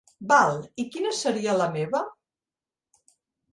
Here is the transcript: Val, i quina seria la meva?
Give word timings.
Val, 0.29 0.55
i 0.83 0.85
quina 0.95 1.11
seria 1.19 1.55
la 1.61 1.69
meva? 1.77 2.03